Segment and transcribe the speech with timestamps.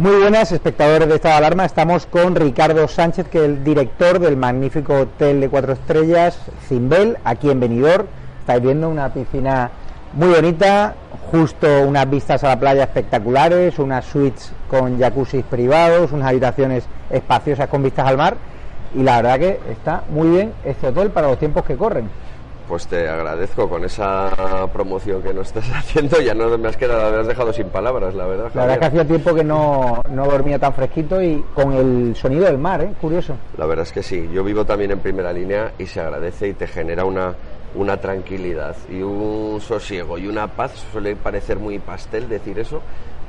[0.00, 1.66] Muy buenas, espectadores de esta alarma.
[1.66, 7.18] Estamos con Ricardo Sánchez, que es el director del magnífico hotel de cuatro estrellas, Cimbel,
[7.22, 8.06] aquí en Benidorm.
[8.40, 9.70] Estáis viendo una piscina
[10.14, 10.94] muy bonita,
[11.30, 17.68] justo unas vistas a la playa espectaculares, unas suites con jacuzzis privados, unas habitaciones espaciosas
[17.68, 18.38] con vistas al mar.
[18.94, 22.08] Y la verdad que está muy bien este hotel para los tiempos que corren.
[22.70, 24.30] Pues te agradezco con esa
[24.72, 26.20] promoción que nos estás haciendo.
[26.20, 28.52] Ya no me has quedado, me has dejado sin palabras, la verdad.
[28.54, 32.14] La verdad es que hacía tiempo que no, no dormía tan fresquito y con el
[32.14, 32.92] sonido del mar, ¿eh?
[33.00, 33.34] Curioso.
[33.58, 34.30] La verdad es que sí.
[34.32, 37.34] Yo vivo también en primera línea y se agradece y te genera una,
[37.74, 40.86] una tranquilidad y un sosiego y una paz.
[40.92, 42.82] Suele parecer muy pastel decir eso,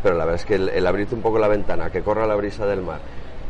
[0.03, 2.35] pero la verdad es que el, el abrirte un poco la ventana, que corra la
[2.35, 2.99] brisa del mar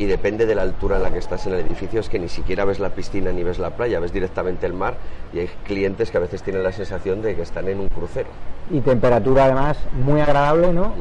[0.02, 2.28] y depende de la altura en la que estás en el edificio, es que ni
[2.28, 4.96] siquiera ves la piscina ni ves la playa, ves directamente el mar
[5.32, 8.28] y hay clientes que a veces tienen la sensación de que están en un crucero.
[8.72, 10.94] Y temperatura además muy agradable, ¿no?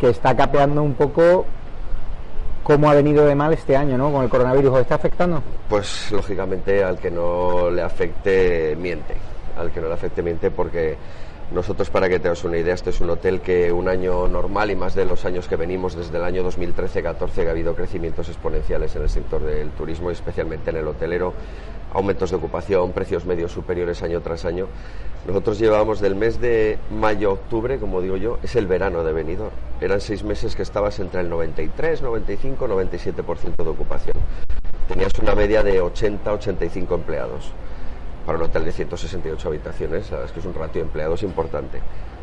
[0.00, 1.46] Que está capeando un poco
[2.64, 4.10] cómo ha venido de mal este año, ¿no?
[4.10, 5.40] Con el coronavirus, ¿os está afectando?
[5.68, 9.14] Pues lógicamente al que no le afecte miente,
[9.56, 10.96] al que no le afecte miente porque
[11.52, 14.76] nosotros, para que te una idea, este es un hotel que un año normal y
[14.76, 18.96] más de los años que venimos, desde el año 2013-14, que ha habido crecimientos exponenciales
[18.96, 21.34] en el sector del turismo y especialmente en el hotelero,
[21.92, 24.66] aumentos de ocupación, precios medios superiores año tras año.
[25.26, 29.54] Nosotros llevábamos del mes de mayo-octubre, como digo yo, es el verano de Benidorm.
[29.80, 34.16] Eran seis meses que estabas entre el 93, 95, 97% de ocupación.
[34.88, 37.52] Tenías una media de 80-85 empleados
[38.24, 41.22] para un hotel de 168 habitaciones, la verdad es que es un ratio de empleados
[41.22, 41.80] importante.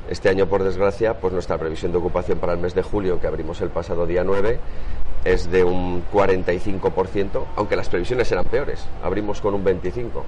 [0.10, 3.28] Este año, por desgracia, pues nuestra previsión de ocupación para el mes de julio, que
[3.28, 4.60] abrimos el pasado día 9,
[5.24, 8.86] es de un 45%, aunque las previsiones eran peores.
[9.04, 10.24] Abrimos con un 25%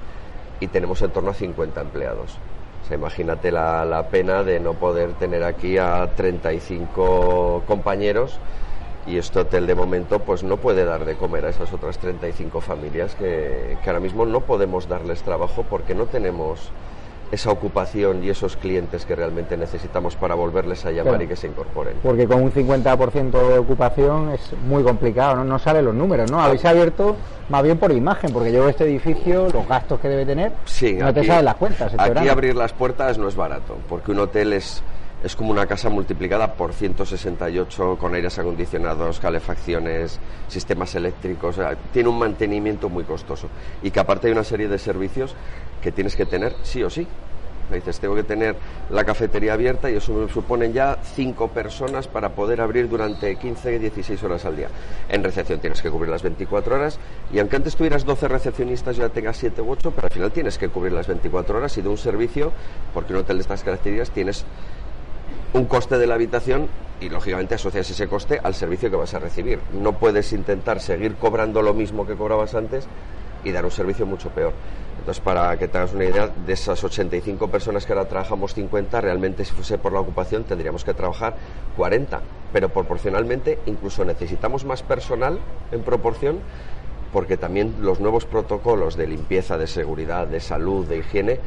[0.60, 2.38] y tenemos en torno a 50 empleados.
[2.84, 8.40] O sea, imagínate la, la pena de no poder tener aquí a 35 compañeros
[9.08, 12.62] y este hotel de momento pues no puede dar de comer a esas otras 35
[12.62, 16.70] familias que, que, ahora mismo no podemos darles trabajo porque no tenemos
[17.32, 21.24] esa ocupación y esos clientes que realmente necesitamos para volverles a llamar Claro.
[21.24, 21.96] y que se incorporen.
[22.04, 25.46] Porque con un 50% de ocupación es muy complicado, ¿no?
[25.46, 26.42] No salen los números, ¿no?
[26.42, 27.16] Habéis abierto
[27.48, 30.94] más bien por imagen, porque yo veo este edificio, los gastos que debe tener, Sí,
[30.94, 31.92] no te aquí- salen las cuentas.
[31.94, 32.32] este Aquí verano.
[32.34, 34.84] abrir las puertas no es barato, porque un hotel es,
[35.24, 41.58] es como una casa multiplicada por 168 con aires acondicionados, calefacciones, sistemas eléctricos.
[41.94, 43.48] tiene un mantenimiento muy costoso.
[43.84, 45.36] Y que aparte hay una serie de servicios
[45.82, 47.08] que tienes que tener sí o sí.
[47.70, 48.58] Me dices, tengo que tener
[48.90, 53.80] la cafetería abierta y eso me suponen ya cinco personas para poder abrir durante 15,
[53.80, 54.68] 16 horas al día.
[55.08, 57.00] En recepción tienes que cubrir las 24 horas
[57.32, 60.58] y aunque antes tuvieras 12 recepcionistas ya tengas 7 u 8, pero al final tienes
[60.58, 62.52] que cubrir las 24 horas y de un servicio,
[62.94, 64.46] porque un hotel de estas características tienes
[65.54, 66.68] un coste de la habitación
[67.02, 69.60] y lógicamente asocias ese coste al servicio que vas a recibir.
[69.74, 72.88] No puedes intentar seguir cobrando lo mismo que cobrabas antes
[73.44, 74.54] y dar un servicio mucho peor.
[75.00, 79.02] Entonces, para que te hagas una idea, de esas 85 personas que ahora trabajamos 50,
[79.02, 81.36] realmente si fuese por la ocupación tendríamos que trabajar
[81.76, 82.22] 40,
[82.54, 85.40] pero proporcionalmente incluso necesitamos más personal
[85.72, 86.40] en proporción
[87.12, 91.40] porque también los nuevos protocolos de limpieza, de seguridad, de salud, de higiene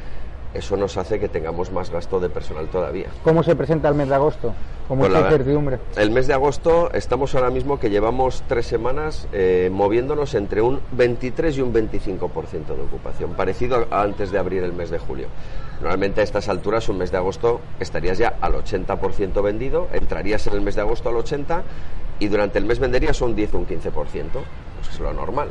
[0.55, 3.09] eso nos hace que tengamos más gasto de personal todavía.
[3.23, 4.55] ¿Cómo se presenta el mes de agosto?
[4.89, 5.79] ¿Cómo Pues mucha la- incertidumbre.
[5.97, 10.81] El mes de agosto estamos ahora mismo que llevamos tres semanas eh, moviéndonos entre un
[10.93, 15.29] 23 y un 25% de ocupación, parecido a antes de abrir el mes de julio.
[15.81, 20.53] Normalmente a estas alturas, un mes de agosto, estarías ya al 80% vendido, entrarías en
[20.55, 21.63] el mes de agosto al 80%
[22.21, 25.49] y durante el mes venderías un 10 o un 15%, pues es lo normal.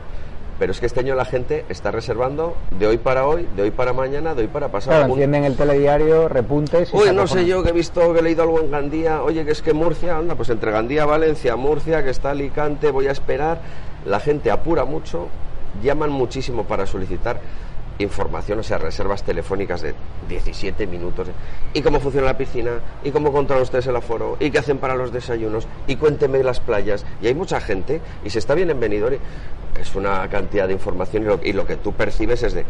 [0.60, 3.72] Pero es que este año la gente está reservando de hoy para hoy, de hoy
[3.72, 4.98] para mañana, de hoy para pasado.
[4.98, 6.94] Claro, encienden el telediario, repuntes.
[6.94, 9.24] y Uy, no sé yo que he visto que he leído algo en Gandía.
[9.24, 13.08] Oye, que es que Murcia, anda, pues entre Gandía, Valencia, Murcia, que está Alicante, voy
[13.08, 13.62] a esperar.
[14.06, 15.28] La gente apura mucho,
[15.82, 17.40] llaman muchísimo para solicitar
[18.00, 19.94] información, o sea, reservas telefónicas de
[20.30, 21.28] 17 minutos.
[21.74, 22.72] ¿Y cómo funciona la piscina?
[23.04, 24.38] ¿Y cómo controlan ustedes el aforo?
[24.40, 25.68] ¿Y qué hacen para los desayunos?
[25.88, 27.06] ¿Y cuénteme las playas?
[27.22, 29.18] Y hay mucha gente, y se está bien en Benidorm,
[29.80, 32.62] es una cantidad de información y lo, y lo que tú percibes es de,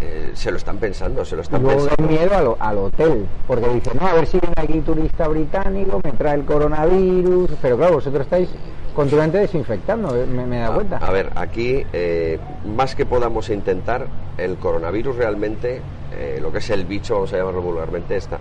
[0.00, 2.08] eh, se lo están pensando, se lo están pensando.
[2.08, 6.12] miedo al, al hotel, porque dicen, no, a ver si viene aquí turista británico, me
[6.12, 8.48] trae el coronavirus, pero claro, vosotros estáis
[8.98, 10.96] continuamente desinfectando, eh, me, me da A- cuenta.
[10.96, 12.36] A, ver, aquí, eh,
[12.66, 15.80] más que podamos intentar, el coronavirus realmente,
[16.12, 18.40] eh, lo que es el bicho, vamos a llamarlo vulgarmente, está,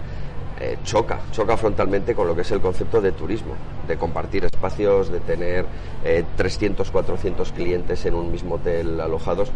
[0.60, 3.54] eh, choca, choca frontalmente con lo que es el concepto de turismo,
[3.88, 5.66] de compartir espacios, de tener
[6.04, 9.52] eh, 300, 400 clientes en un mismo hotel alojados.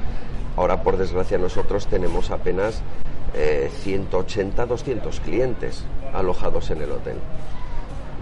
[0.55, 2.83] Ahora, por desgracia, nosotros tenemos apenas
[3.33, 5.83] eh, 180, 200 clientes
[6.13, 7.15] alojados en el hotel.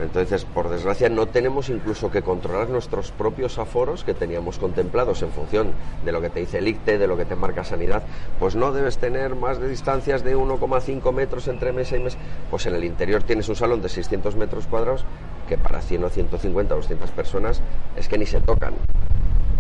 [0.02, 5.32] Entonces, por desgracia, no tenemos incluso que controlar nuestros propios aforos que teníamos contemplados en
[5.32, 5.72] función
[6.06, 8.04] de lo que te dice el ICTE, de lo que te marca Sanidad.
[8.40, 12.18] Pues no debes tener más de distancias de 1,5 metros entre mesa y mesa.
[12.50, 15.06] Pues en el interior tienes un salón de 600 metros cuadrados
[15.48, 17.62] que para 100 o 150 o 200 personas
[17.96, 18.76] es que ni se tocan.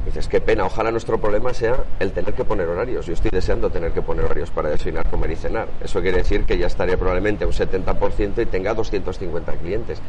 [0.09, 3.05] Dices, qué pena, ojalá nuestro problema sea el tener que poner horarios.
[3.05, 5.67] Yo estoy deseando tener que poner horarios para desayunar, comer y cenar.
[5.83, 10.01] Eso quiere decir que ya estaría probablemente un 70% y tenga 250 clientes.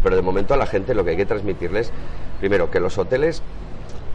[0.00, 1.90] Pero de momento a la gente lo que hay que transmitirles,
[2.38, 3.42] primero, que los hoteles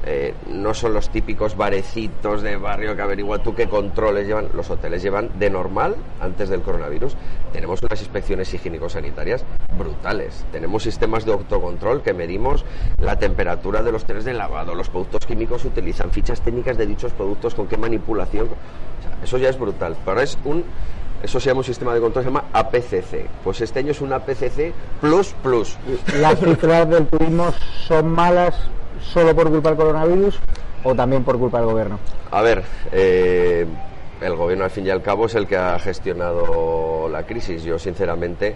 [0.06, 4.50] eh, no son los típicos barecitos de barrio que averigua tú qué controles llevan.
[4.54, 7.16] Los hoteles llevan de normal, antes del coronavirus,
[7.54, 9.46] tenemos unas inspecciones higiénico-sanitarias
[9.78, 10.46] brutales.
[10.52, 12.66] Tenemos sistemas de autocontrol que medimos
[13.00, 17.14] la temperatura de los trenes de lavado, los productos químicos utilizan, fichas técnicas de dichos
[17.14, 18.50] productos, con qué manipulación.
[19.24, 19.96] Eso ya es brutal.
[20.04, 20.66] Pero es un
[21.24, 23.28] eso se llama un sistema de control, se llama APCC.
[23.44, 25.78] Pues este año es un APCC plus plus.
[26.20, 27.54] ¿Las cifras del turismo
[27.88, 28.56] son malas
[29.02, 30.38] solo por culpa del coronavirus
[30.84, 32.00] o también por culpa del gobierno?
[32.30, 33.66] A ver, eh,
[34.20, 37.64] el gobierno al fin y al cabo es el que ha gestionado la crisis.
[37.64, 38.56] Yo sinceramente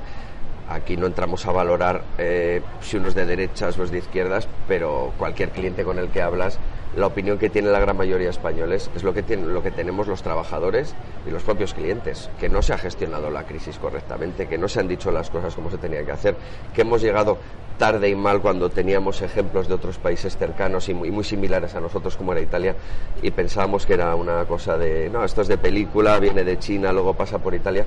[0.70, 4.48] aquí no entramos a valorar eh, si uno es de derechas o es de izquierdas,
[4.68, 6.60] pero cualquier cliente con el que hablas,
[6.96, 9.72] la opinión que tiene la gran mayoría de españoles es lo que, tiene, lo que
[9.72, 10.96] tenemos los trabajadores
[11.28, 14.80] y los propios clientes, que no se ha gestionado la crisis correctamente, que no se
[14.80, 16.36] han dicho las cosas como se tenía que hacer,
[16.74, 17.38] que hemos llegado
[17.78, 22.18] tarde y mal cuando teníamos ejemplos de otros países cercanos y muy similares a nosotros
[22.18, 22.76] como era Italia
[23.22, 26.92] y pensábamos que era una cosa de, no, esto es de película, viene de China,
[26.92, 27.86] luego pasa por Italia,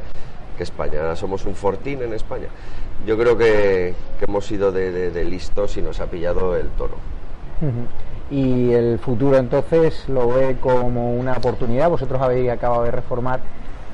[0.56, 2.48] que España, somos un fortín en España.
[3.06, 3.94] Yo creo que,
[4.26, 6.96] hemos sido de, de listos y nos ha pillado el toro.
[8.30, 11.90] Y el futuro entonces lo ve como una oportunidad.
[11.90, 13.40] Vosotros habéis acabado de reformar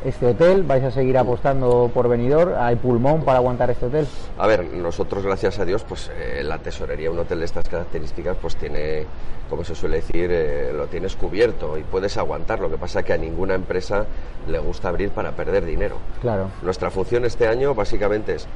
[0.07, 4.07] este hotel, vais a seguir apostando por venidor, hay pulmón para aguantar este hotel.
[4.39, 8.37] A ver, nosotros gracias a Dios, pues eh, la tesorería, un hotel de estas características,
[8.41, 9.05] pues tiene,
[9.51, 12.61] como se suele decir, eh, lo tienes cubierto y puedes aguantar.
[12.61, 14.07] Lo que pasa que a ninguna empresa
[14.47, 15.97] le gusta abrir para perder dinero.
[16.21, 16.51] Claro.
[16.63, 18.47] Nuestra función este año básicamente es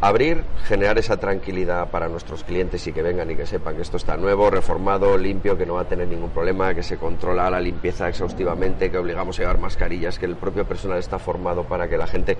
[0.00, 3.98] abrir, generar esa tranquilidad para nuestros clientes y que vengan y que sepan que esto
[3.98, 7.60] está nuevo, reformado, limpio, que no va a tener ningún problema, que se controla la
[7.60, 11.98] limpieza exhaustivamente, que obligamos a llevar mascarillas, que el propio personal está formado para que
[11.98, 12.38] la gente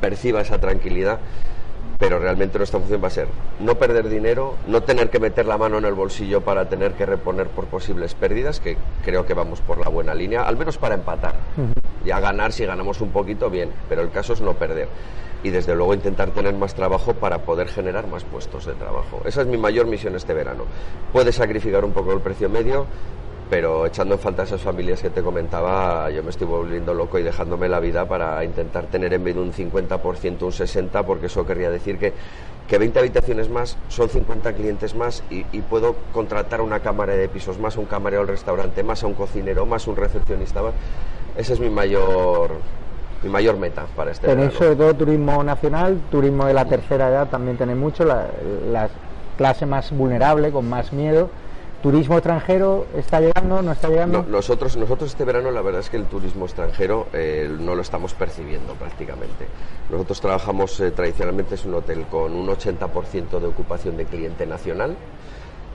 [0.00, 1.18] perciba esa tranquilidad.
[1.98, 3.26] Pero realmente nuestra función va a ser
[3.58, 7.04] no perder dinero, no tener que meter la mano en el bolsillo para tener que
[7.04, 10.94] reponer por posibles pérdidas, que creo que vamos por la buena línea, al menos para
[10.94, 11.34] empatar.
[11.56, 12.04] Uh -huh.
[12.04, 14.86] Ya ganar, si ganamos un poquito, bien, pero el caso es no perder
[15.42, 19.22] y desde luego intentar tener más trabajo para poder generar más puestos de trabajo.
[19.24, 20.64] Esa es mi mayor misión este verano.
[21.12, 22.86] Puede sacrificar un poco el precio medio,
[23.48, 27.22] pero echando en falta esas familias que te comentaba, yo me estoy volviendo loco y
[27.22, 31.46] dejándome la vida para intentar tener en vez de un 50% un 60%, porque eso
[31.46, 32.12] querría decir que,
[32.66, 37.28] que 20 habitaciones más son 50 clientes más y, y, puedo contratar una cámara de
[37.28, 40.74] pisos más, un camarero al restaurante más, a un cocinero más, un recepcionista más.
[41.36, 42.50] Ese es mi mayor
[43.22, 47.28] mi mayor meta para este Tenéis sobre todo turismo nacional, turismo de la tercera edad
[47.28, 48.26] también tenéis mucho, la,
[48.70, 48.88] la
[49.36, 51.30] clase más vulnerable, con más miedo.
[51.82, 54.24] ¿Turismo extranjero está llegando, no está llegando?
[54.28, 58.14] nosotros, nosotros este verano la verdad es que el turismo extranjero eh, no lo estamos
[58.14, 59.46] percibiendo prácticamente.
[59.88, 64.96] Nosotros trabajamos eh, tradicionalmente, es un hotel con un 80% de ocupación de cliente nacional.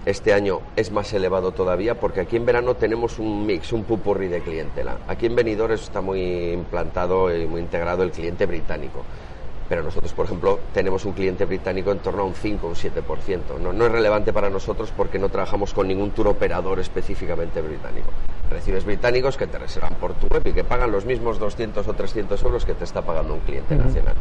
[0.05, 4.27] Este año es más elevado todavía porque aquí en verano tenemos un mix, un pupurri
[4.27, 4.97] de clientela.
[5.07, 9.05] Aquí en Benidorm está muy implantado y muy integrado el cliente británico
[9.69, 12.75] pero nosotros, por ejemplo, tenemos un cliente británico en torno a un 5 o un
[12.75, 13.59] 7%.
[13.59, 18.11] No, no es relevante para nosotros porque no trabajamos con ningún tour operador específicamente británico.
[18.53, 21.93] Recibes británicos que te reservan por tu web y que pagan los mismos 200 o
[21.93, 24.13] 300 euros que te está pagando un cliente nacional.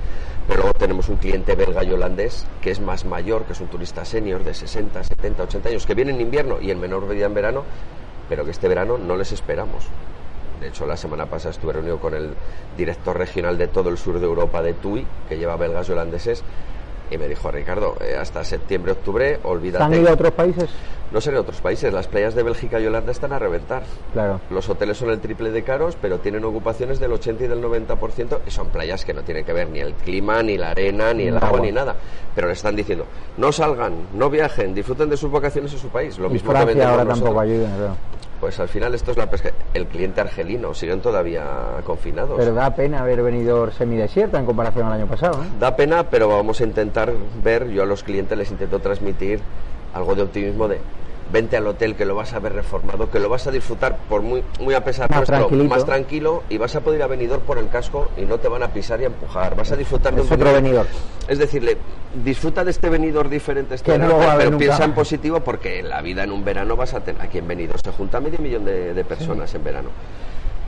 [0.48, 3.66] Pero luego tenemos un cliente belga y holandés que es más mayor, que es un
[3.66, 7.26] turista senior de 60, 70, 80 años, que viene en invierno y en menor medida
[7.26, 7.64] en verano,
[8.30, 9.84] pero que este verano no les esperamos.
[10.60, 12.30] De hecho, la semana pasada estuve reunido con el
[12.74, 16.42] director regional de todo el sur de Europa de TUI, que lleva belgas y holandeses,
[17.12, 19.84] y me dijo, Ricardo, eh, hasta septiembre, octubre, olvídate.
[19.84, 20.70] ¿Han ido a otros países?
[21.12, 21.92] No sé en otros países.
[21.92, 23.82] Las playas de Bélgica y Holanda están a reventar.
[24.14, 24.40] Claro.
[24.48, 28.38] Los hoteles son el triple de caros, pero tienen ocupaciones del 80 y del 90%,
[28.46, 31.24] y son playas que no tienen que ver ni el clima, ni la arena, ni
[31.24, 31.96] el agua, ni nada.
[32.34, 33.04] Pero le están diciendo,
[33.36, 36.18] no salgan, no viajen, disfruten de sus vacaciones en su país.
[36.18, 37.94] Lo mismo Francia que ahora tampoco ayuda,
[38.42, 39.52] pues al final esto es la pesca.
[39.72, 41.44] El cliente argelino, siguen todavía
[41.86, 42.34] confinados.
[42.36, 45.44] Pero da pena haber venido semidesierta en comparación al año pasado.
[45.44, 45.46] ¿eh?
[45.60, 49.38] Da pena, pero vamos a intentar ver, yo a los clientes les intento transmitir
[49.94, 50.80] algo de optimismo de
[51.32, 54.22] vente al hotel que lo vas a ver reformado, que lo vas a disfrutar por
[54.22, 57.40] muy, muy a pesar más nuestro, más tranquilo y vas a poder ir a venidor
[57.40, 59.56] por el casco y no te van a pisar y a empujar.
[59.56, 60.86] Vas a disfrutar de un otro venidor.
[61.26, 61.78] Es decirle,
[62.22, 66.24] disfruta de este venidor diferente este verano, pero piensa en positivo porque en la vida
[66.24, 69.54] en un verano vas a tener aquí en venidor se junta medio millón de, personas
[69.54, 69.88] en verano.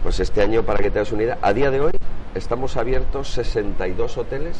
[0.03, 1.93] Pues este año, para que te das una idea, a día de hoy
[2.35, 4.57] estamos abiertos 62 hoteles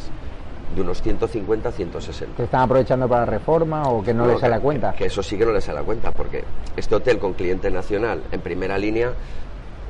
[0.73, 2.37] de unos 150 160.
[2.37, 4.93] ¿Que están aprovechando para reforma o que no, les sale a cuenta?
[4.93, 6.43] Que, eso sí que no les sale a cuenta, porque
[6.75, 9.13] este hotel con cliente nacional en primera línea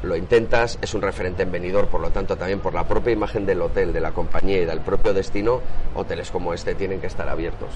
[0.04, 3.46] lo intentas, es un referente en venidor, por lo tanto también por la propia imagen
[3.46, 5.62] del hotel, de la compañía y del propio destino,
[5.96, 7.70] hoteles como este tienen que estar abiertos.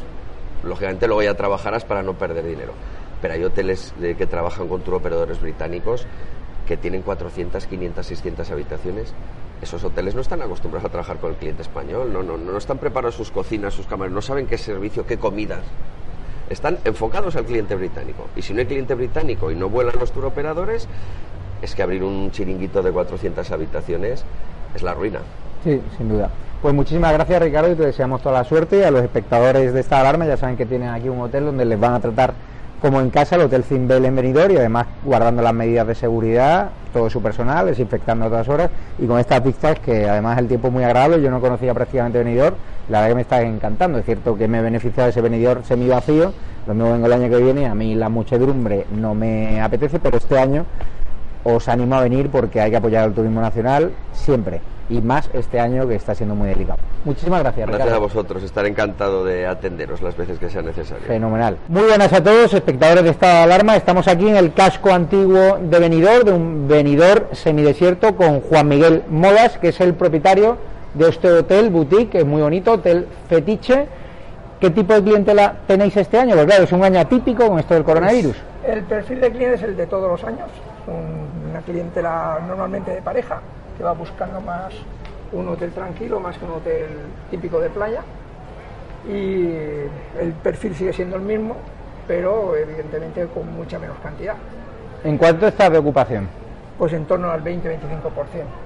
[0.63, 2.73] Lógicamente luego ya trabajarás para no perder dinero,
[3.21, 6.05] pero hay hoteles que trabajan con tour operadores británicos
[6.67, 9.13] que tienen 400, 500, 600 habitaciones
[9.61, 12.77] esos hoteles no están acostumbrados a trabajar con el cliente español, no, no, no están
[12.77, 15.59] preparados sus cocinas, sus cámaras, no saben qué servicio, qué comidas.
[16.49, 18.27] Están enfocados al cliente británico.
[18.35, 20.87] Y si no hay cliente británico y no vuelan los turoperadores,
[21.61, 24.23] es que abrir un chiringuito de 400 habitaciones
[24.73, 25.19] es la ruina.
[25.63, 26.29] Sí, sin duda.
[26.61, 28.79] Pues muchísimas gracias Ricardo y te deseamos toda la suerte.
[28.79, 31.65] Y a los espectadores de esta alarma ya saben que tienen aquí un hotel donde
[31.65, 32.33] les van a tratar
[32.81, 36.69] como en casa el Hotel Cimbel en Benidorm y además guardando las medidas de seguridad,
[36.93, 40.67] todo su personal, desinfectando a todas horas y con estas vistas que además el tiempo
[40.67, 42.55] es muy agradable, yo no conocía prácticamente Benidorm,
[42.89, 45.63] la verdad que me está encantando, es cierto que me he beneficiado de ese Benidorm
[45.63, 46.33] semi vacío,
[46.67, 50.17] lo mismo vengo el año que viene, a mí la muchedumbre no me apetece, pero
[50.17, 50.65] este año
[51.43, 55.59] os animo a venir porque hay que apoyar al turismo nacional siempre y más este
[55.59, 56.79] año que está siendo muy delicado.
[57.05, 57.67] Muchísimas gracias.
[57.67, 61.05] Gracias a vosotros, estar encantado de atenderos las veces que sea necesario.
[61.05, 61.57] Fenomenal.
[61.67, 63.75] Muy buenas a todos, espectadores de esta alarma.
[63.75, 69.03] Estamos aquí en el casco antiguo de Benidorm, de un Benidorm semidesierto con Juan Miguel
[69.09, 70.57] Molas, que es el propietario
[70.95, 73.87] de este hotel boutique, que es muy bonito, hotel fetiche.
[74.59, 76.33] ¿Qué tipo de clientela tenéis este año?
[76.33, 78.35] Pues claro, es un año atípico con esto del coronavirus.
[78.67, 80.49] el perfil de cliente es el de todos los años,
[80.89, 83.39] una clientela normalmente de pareja,
[83.77, 84.73] que va buscando más
[85.31, 86.87] un hotel tranquilo, más que un hotel
[87.29, 88.01] típico de playa.
[89.07, 89.45] Y
[90.19, 91.55] el perfil sigue siendo el mismo,
[92.07, 94.35] pero evidentemente con mucha menos cantidad.
[95.03, 96.27] ¿En cuánto está de ocupación?
[96.77, 97.61] Pues en torno al 20-25%.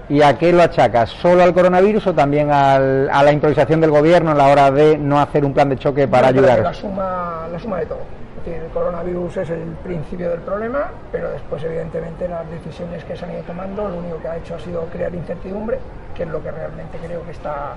[0.09, 1.09] ¿Y a qué lo achacas?
[1.09, 5.19] ¿Solo al coronavirus o también a la improvisación del gobierno a la hora de no
[5.19, 6.59] hacer un plan de choque para ayudar?
[6.59, 11.63] La suma, la suma de todo el coronavirus es el principio del problema, pero después
[11.63, 14.85] evidentemente las decisiones que se han ido tomando lo único que ha hecho ha sido
[14.85, 15.79] crear incertidumbre,
[16.15, 17.75] que es lo que realmente creo que está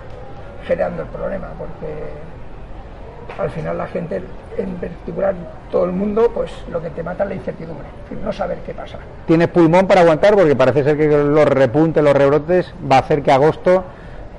[0.67, 1.95] generando el problema, porque
[3.39, 4.23] al final la gente,
[4.57, 5.35] en particular
[5.71, 7.87] todo el mundo, pues lo que te mata es la incertidumbre,
[8.23, 8.99] no saber qué pasa.
[9.27, 10.35] ¿Tienes pulmón para aguantar?
[10.35, 13.85] Porque parece ser que los repuntes, los rebrotes, va a hacer que agosto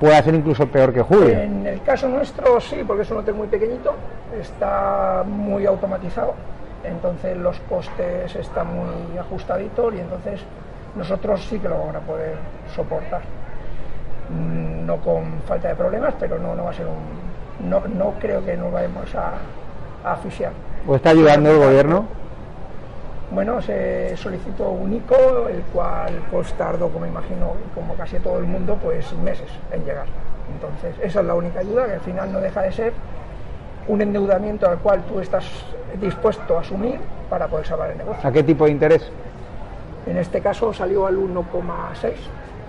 [0.00, 1.30] pueda ser incluso peor que julio.
[1.30, 3.94] En el caso nuestro sí, porque es un hotel muy pequeñito,
[4.38, 6.34] está muy automatizado,
[6.84, 10.40] entonces los costes están muy ajustaditos y entonces
[10.96, 12.36] nosotros sí que lo vamos a poder
[12.74, 13.22] soportar.
[14.30, 17.68] Mm, no con falta de problemas, pero no, no va a ser un.
[17.68, 19.32] No, no creo que nos vayamos a,
[20.04, 20.52] a asfixiar.
[20.86, 22.04] ¿O está ayudando el gobierno?
[23.30, 28.44] Bueno, se solicitó un ICO, el cual pues tardó, como imagino, como casi todo el
[28.44, 30.06] mundo, pues meses en llegar.
[30.54, 32.92] Entonces, esa es la única ayuda, que al final no deja de ser
[33.86, 35.44] un endeudamiento al cual tú estás
[36.00, 38.26] dispuesto a asumir para poder salvar el negocio.
[38.26, 39.10] ¿A qué tipo de interés?
[40.06, 42.12] En este caso salió al 1,6,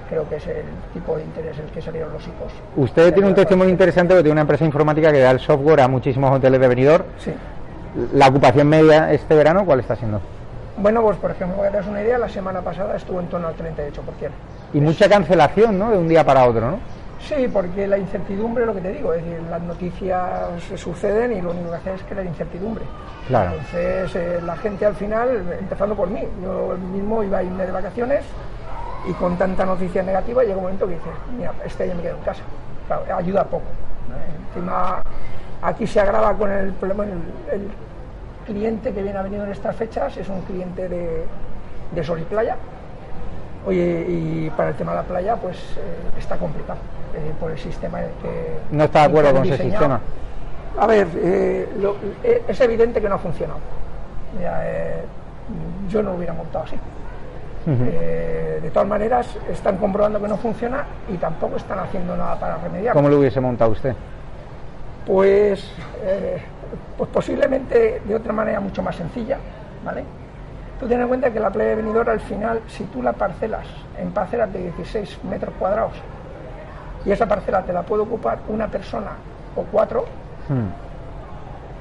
[0.09, 2.51] creo que es el tipo de interés el que salieron los hijos.
[2.75, 5.87] Usted tiene un testimonio interesante porque tiene una empresa informática que da el software a
[5.87, 7.05] muchísimos hoteles de Benidorm.
[7.17, 7.31] Sí.
[8.13, 10.21] ¿La ocupación media este verano cuál está siendo?
[10.81, 13.27] Bueno, pues por ejemplo, para que te hagas una idea, la semana pasada estuvo en
[13.27, 14.01] torno al 38%.
[14.73, 15.91] Y mucha cancelación, ¿no?
[15.91, 16.79] De un día para otro, ¿no?
[17.19, 20.23] Sí, porque la incertidumbre, lo que te digo, es decir, las noticias
[20.75, 22.85] suceden y lo único que hace es crear incertidumbre.
[23.27, 23.51] Claro.
[23.51, 27.71] Entonces, eh, la gente al final, empezando por mí, yo mismo iba a irme de
[27.73, 28.23] vacaciones
[29.05, 32.15] y con tanta noticia negativa llega un momento que dices, mira, este año me quedo
[32.15, 32.41] en casa.
[32.87, 33.65] Claro, ayuda poco.
[34.07, 34.15] ¿no?
[34.55, 35.01] Encima,
[35.61, 37.11] aquí se agrava con el problema, el,
[37.51, 37.69] el
[38.53, 41.23] cliente que viene ha venido en estas fechas es un cliente de,
[41.91, 42.55] de sol y playa.
[43.65, 46.79] Oye, y para el tema de la playa, pues eh, está complicado
[47.13, 48.57] eh, por el sistema en el que.
[48.71, 49.71] No está de acuerdo con ese diseñado.
[49.85, 50.01] sistema.
[50.79, 51.95] A ver, eh, lo-
[52.47, 53.59] es evidente que no ha funcionado.
[55.89, 56.75] Yo no lo hubiera montado así.
[57.65, 62.93] De todas maneras, están comprobando que no funciona y tampoco están haciendo nada para remediarlo.
[62.99, 63.93] ¿Cómo lo hubiese montado usted?
[65.05, 65.69] Pues,
[66.97, 69.37] pues posiblemente de otra manera mucho más sencilla,
[69.83, 70.03] ¿vale?
[70.79, 73.67] Tú ten en cuenta que la playa de Benidorm al final, si tú la parcelas
[73.97, 75.93] en parcelas de 16 metros cuadrados
[77.05, 79.11] y esa parcela te la puede ocupar una persona
[79.55, 80.05] o cuatro,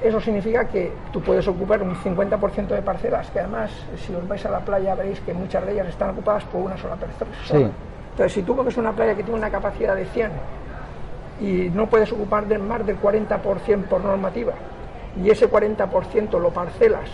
[0.01, 4.45] eso significa que tú puedes ocupar un 50% de parcelas, que además, si os vais
[4.45, 7.31] a la playa, veréis que muchas de ellas están ocupadas por una sola persona.
[7.45, 7.71] Sí.
[8.11, 10.31] Entonces, si tú coges una playa que tiene una capacidad de 100
[11.41, 14.53] y no puedes ocupar de más del 40% por normativa,
[15.23, 17.09] y ese 40% lo parcelas,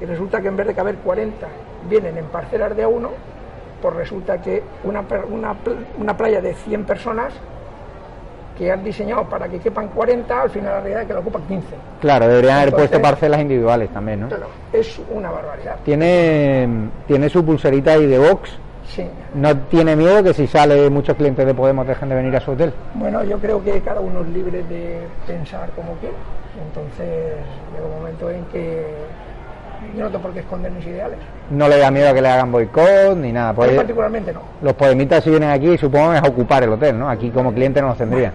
[0.00, 1.46] y resulta que en vez de caber 40
[1.88, 3.10] vienen en parcelas de a uno,
[3.80, 5.54] pues resulta que una, una,
[5.98, 7.32] una playa de 100 personas
[8.56, 11.42] que han diseñado para que quepan 40, al final la realidad es que lo ocupan
[11.42, 11.66] 15.
[12.00, 14.28] Claro, deberían haber puesto parcelas individuales también, ¿no?
[14.28, 15.76] Claro, es una barbaridad.
[15.84, 16.68] Tiene,
[17.06, 18.50] tiene su pulserita ahí de Vox.
[18.86, 19.06] Sí.
[19.34, 22.52] ¿No tiene miedo que si sale muchos clientes de Podemos dejen de venir a su
[22.52, 22.72] hotel?
[22.94, 26.14] Bueno, yo creo que cada uno es libre de pensar como quiera.
[26.60, 27.34] Entonces
[27.72, 28.86] llega un momento en que
[29.94, 31.18] yo no tengo por qué esconder mis ideales.
[31.50, 33.52] No le da miedo a que le hagan boicot ni nada.
[33.52, 34.40] Pues particularmente no.
[34.62, 37.08] los podemitas si vienen aquí supongo es a ocupar el hotel, ¿no?
[37.08, 38.32] Aquí como cliente no los tendrían.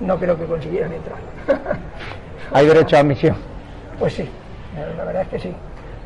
[0.00, 1.18] No creo que consiguieran entrar.
[2.52, 3.36] Hay derecho a admisión.
[3.98, 4.28] pues sí,
[4.96, 5.54] la verdad es que sí.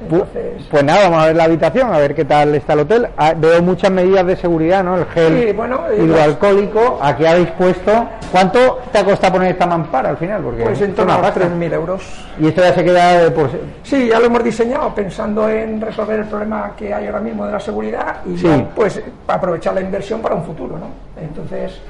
[0.00, 3.08] Entonces, Pues nada, vamos a ver la habitación, a ver qué tal está el hotel.
[3.16, 4.96] Ah, veo muchas medidas de seguridad, ¿no?
[4.96, 6.98] El gel Sí, bueno, eh, hidroalcohólico.
[7.02, 8.08] Aquí habéis puesto.
[8.30, 10.42] ¿Cuánto te ha costado poner esta mampara al final?
[10.42, 11.48] Porque pues en torno no a los pasta.
[11.48, 12.02] 3.000 euros.
[12.38, 13.50] Y esto ya se queda de por.
[13.82, 17.52] Sí, ya lo hemos diseñado pensando en resolver el problema que hay ahora mismo de
[17.52, 18.46] la seguridad y Sí.
[18.46, 20.86] ya, pues aprovechar la inversión para un futuro, ¿no?
[21.20, 21.80] Entonces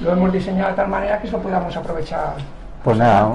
[0.00, 2.34] lo hemos diseñado de tal manera que eso podamos aprovechar.
[2.82, 3.34] Pues nada.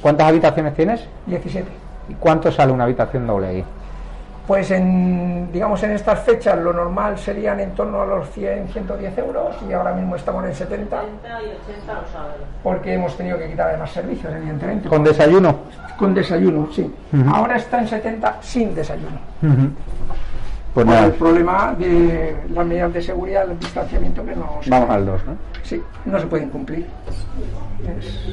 [0.00, 1.00] ¿Cuántas habitaciones tienes?
[1.26, 1.66] 17.
[2.08, 3.64] ¿Y cuánto sale una habitación doble aquí?
[4.46, 9.16] Pues en, digamos en estas fechas lo normal serían en torno a los 100, 110
[9.18, 12.34] euros y ahora mismo estamos en 70 70 y 80 los sábados.
[12.62, 14.86] porque hemos tenido que quitar además servicios, evidentemente.
[14.88, 15.60] ¿Con desayuno?
[15.98, 16.92] Con desayuno, sí.
[17.32, 19.16] Ahora está en 70 sin desayuno.
[20.74, 24.90] Pues nada, el problema de las medidas de seguridad, el distanciamiento que no se, vamos
[24.90, 25.36] al 2, ¿no?
[25.62, 26.84] sí, no se pueden cumplir.
[27.98, 28.28] Es-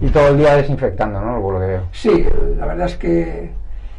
[0.00, 1.40] Y todo el día desinfectando, ¿no?
[1.40, 1.82] Por lo que veo.
[1.92, 2.24] sí,
[2.56, 3.50] la verdad es que,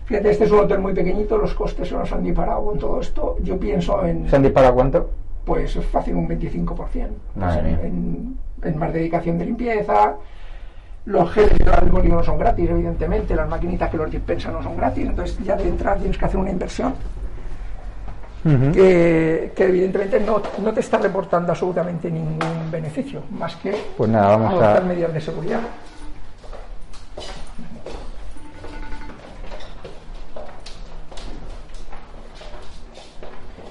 [0.06, 3.00] fíjate, este es un hotel muy pequeñito, los costes se nos han disparado con todo
[3.02, 3.36] esto.
[3.42, 5.10] Yo pienso en, ¿Se han disparado cuánto?
[5.46, 6.66] pues es fácil un 25%.
[6.76, 7.80] Madre Pues, mía.
[7.84, 10.14] en, en más dedicación de limpieza,
[11.06, 15.08] los geles hidroalcohólicos no son gratis, evidentemente, las maquinitas que los dispensan no son gratis,
[15.08, 16.94] entonces ya de entrada tienes que hacer una inversión
[18.74, 22.40] que, que evidentemente no, no te está reportando absolutamente ningún
[22.72, 25.60] beneficio, más que Pues nada, vamos a- adoptar medidas de seguridad.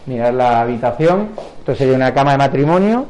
[0.08, 1.28] Mirad la habitación.
[1.58, 3.06] Esto sería una cama de matrimonio.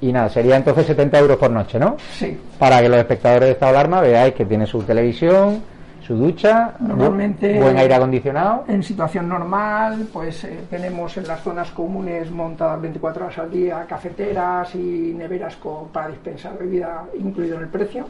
[0.00, 1.96] Y nada, sería entonces 70 euros por noche, ¿no?
[2.12, 5.60] Sí, Para que los espectadores de esta alarma veáis que tiene su televisión,
[6.06, 8.64] su ducha, Normalmente- buen aire acondicionado.
[8.68, 13.84] En situación normal, pues eh, tenemos en las zonas comunes montadas 24 horas al día
[13.88, 18.06] cafeteras y neveras con- para dispensar bebida incluido en el precio.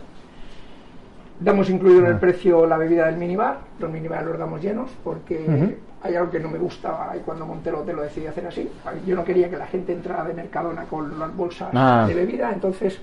[1.40, 5.76] Damos incluido en el precio la bebida del minibar, los minibar los damos llenos porque
[6.02, 8.68] hay algo que no me gusta y cuando monté el hotel lo decidí hacer así.
[9.06, 12.04] Yo no quería que la gente entrara de Mercadona con las bolsas Ah.
[12.06, 13.00] de bebida, entonces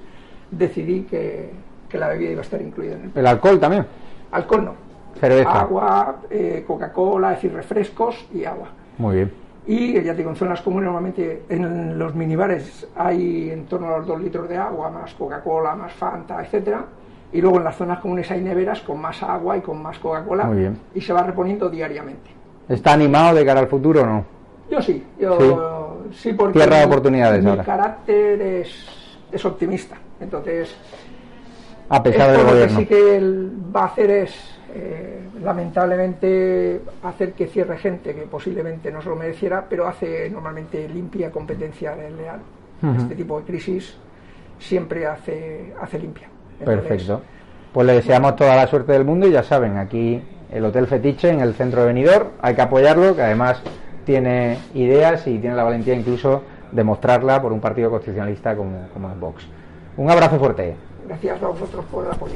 [0.52, 1.52] decidí que,
[1.90, 3.12] que la bebida iba a estar incluida en el.
[3.16, 3.86] El alcohol también.
[4.32, 4.74] Alcohol no,
[5.20, 5.60] Cerveza.
[5.62, 8.68] agua, eh, Coca-Cola, es decir, refrescos y agua.
[8.98, 9.32] Muy bien.
[9.68, 13.98] Y ya te digo, en zonas comunes normalmente en los minibares hay en torno a
[13.98, 16.86] los 2 litros de agua, más Coca-Cola, más Fanta, etcétera.
[17.34, 20.46] y luego en las zonas comunes hay neveras con más agua y con más Coca-Cola
[20.46, 20.78] Muy bien.
[20.94, 22.30] y se va reponiendo diariamente.
[22.68, 24.26] ¿Está animado de cara al futuro o no?
[24.70, 27.64] Yo sí, yo sí, porque Tierra de oportunidades mi ahora.
[27.64, 28.86] carácter es,
[29.32, 30.76] es optimista, entonces
[31.90, 32.78] A pesar del lo gobierno.
[32.80, 34.34] que sí que él va a hacer es,
[34.74, 40.90] eh, lamentablemente, hacer que cierre gente que posiblemente no se lo mereciera, pero hace normalmente
[40.90, 41.96] limpia competencia.
[42.82, 43.02] Ujú.
[43.02, 43.96] Este tipo de crisis
[44.58, 46.28] siempre hace, hace limpia.
[46.60, 47.22] Entonces, Perfecto.
[47.72, 51.30] Pues le deseamos toda la suerte del mundo y ya saben, aquí el Hotel Fetiche
[51.30, 53.62] en el centro de Benidorm, hay que apoyarlo, que además
[54.06, 59.10] tiene ideas y tiene la valentía incluso de mostrarla por un partido constitucionalista como, como
[59.10, 59.48] es Vox.
[59.98, 60.76] Un abrazo fuerte.
[61.08, 62.36] Gracias a vosotros por el apoyo.